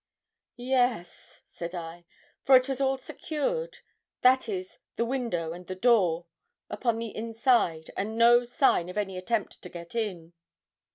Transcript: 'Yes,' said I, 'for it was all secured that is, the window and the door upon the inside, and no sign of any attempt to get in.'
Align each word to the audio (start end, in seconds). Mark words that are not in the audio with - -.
'Yes,' 0.55 1.43
said 1.45 1.75
I, 1.75 2.05
'for 2.43 2.55
it 2.55 2.67
was 2.67 2.81
all 2.81 2.97
secured 2.97 3.81
that 4.21 4.49
is, 4.49 4.79
the 4.95 5.05
window 5.05 5.53
and 5.53 5.67
the 5.67 5.75
door 5.75 6.25
upon 6.71 6.97
the 6.97 7.15
inside, 7.15 7.91
and 7.95 8.17
no 8.17 8.43
sign 8.43 8.89
of 8.89 8.97
any 8.97 9.15
attempt 9.15 9.61
to 9.61 9.69
get 9.69 9.93
in.' 9.93 10.33